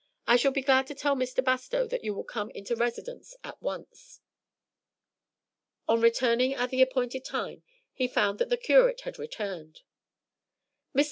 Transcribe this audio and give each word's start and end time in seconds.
I 0.25 0.35
shall 0.35 0.51
be 0.51 0.63
glad 0.63 0.87
to 0.87 0.95
tell 0.95 1.15
Mr. 1.15 1.43
Bastow 1.45 1.85
that 1.85 2.03
you 2.03 2.15
will 2.15 2.23
come 2.23 2.49
into 2.55 2.75
residence 2.75 3.35
at 3.43 3.61
once." 3.61 4.19
On 5.87 6.01
returning 6.01 6.55
at 6.55 6.71
the 6.71 6.81
appointed 6.81 7.23
time 7.23 7.61
he 7.93 8.07
found 8.07 8.39
that 8.39 8.49
the 8.49 8.57
curate 8.57 9.01
had 9.01 9.19
returned. 9.19 9.81
"Mr. 10.95 10.99